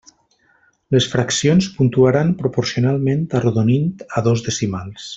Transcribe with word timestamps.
Les 0.95 1.07
fraccions 1.11 1.67
puntuaran 1.75 2.31
proporcionalment 2.41 3.23
arrodonint 3.41 3.93
a 4.21 4.29
dos 4.31 4.47
decimals. 4.51 5.09